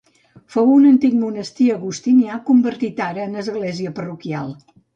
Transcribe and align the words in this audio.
Fou 0.53 0.71
un 0.75 0.87
antic 0.91 1.13
monestir 1.23 1.67
agustinià, 1.75 2.39
convertit 2.49 3.05
ara 3.11 3.29
en 3.29 3.39
església 3.45 3.95
parroquial. 4.01 4.55